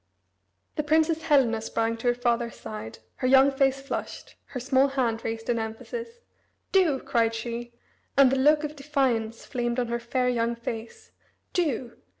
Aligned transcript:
The 0.77 0.83
Princess 0.83 1.21
Helena 1.21 1.61
sprang 1.61 1.95
to 1.97 2.07
her 2.07 2.15
father's 2.15 2.55
side, 2.59 2.97
her 3.17 3.27
young 3.27 3.51
face 3.51 3.79
flushed, 3.81 4.33
her 4.45 4.59
small 4.59 4.87
hand 4.87 5.23
raised 5.23 5.47
in 5.47 5.59
emphasis. 5.59 6.21
"Do!" 6.71 6.99
cried 6.99 7.35
she, 7.35 7.71
and 8.17 8.31
the 8.31 8.35
look 8.35 8.63
of 8.63 8.75
defiance 8.75 9.45
flamed 9.45 9.77
on 9.79 9.89
her 9.89 9.99
fair 9.99 10.27
young 10.27 10.55
face. 10.55 11.11
"Do! 11.53 11.99